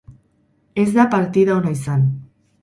[0.83, 2.09] Ez da partida ona izan.